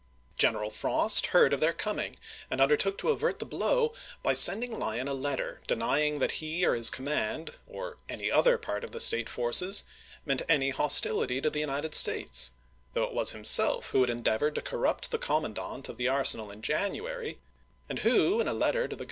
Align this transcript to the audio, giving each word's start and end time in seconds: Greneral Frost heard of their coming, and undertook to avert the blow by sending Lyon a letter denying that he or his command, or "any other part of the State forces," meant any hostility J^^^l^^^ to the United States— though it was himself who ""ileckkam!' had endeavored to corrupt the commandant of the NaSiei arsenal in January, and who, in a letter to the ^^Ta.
Greneral 0.39 0.71
Frost 0.73 1.27
heard 1.27 1.53
of 1.53 1.59
their 1.59 1.73
coming, 1.73 2.15
and 2.49 2.59
undertook 2.59 2.97
to 2.97 3.09
avert 3.09 3.37
the 3.37 3.45
blow 3.45 3.93
by 4.23 4.33
sending 4.33 4.79
Lyon 4.79 5.07
a 5.07 5.13
letter 5.13 5.61
denying 5.67 6.17
that 6.17 6.31
he 6.41 6.65
or 6.65 6.73
his 6.73 6.89
command, 6.89 7.51
or 7.67 7.97
"any 8.09 8.31
other 8.31 8.57
part 8.57 8.83
of 8.83 8.93
the 8.93 8.99
State 8.99 9.29
forces," 9.29 9.83
meant 10.25 10.41
any 10.49 10.71
hostility 10.71 11.37
J^^^l^^^ 11.39 11.43
to 11.43 11.49
the 11.51 11.59
United 11.59 11.93
States— 11.93 12.49
though 12.95 13.03
it 13.03 13.13
was 13.13 13.29
himself 13.33 13.91
who 13.91 13.99
""ileckkam!' 13.99 14.01
had 14.01 14.09
endeavored 14.09 14.55
to 14.55 14.61
corrupt 14.63 15.11
the 15.11 15.19
commandant 15.19 15.87
of 15.87 15.97
the 15.97 16.05
NaSiei 16.07 16.13
arsenal 16.13 16.49
in 16.49 16.63
January, 16.63 17.37
and 17.87 17.99
who, 17.99 18.39
in 18.41 18.47
a 18.47 18.53
letter 18.53 18.87
to 18.87 18.95
the 18.95 18.99
^^Ta. 18.99 18.99